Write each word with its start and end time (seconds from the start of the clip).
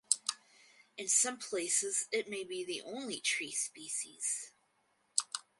In 0.97 1.07
some 1.07 1.37
places 1.37 2.07
it 2.11 2.27
may 2.27 2.43
be 2.43 2.65
the 2.65 2.81
only 2.81 3.19
tree 3.21 3.51
species. 3.51 4.51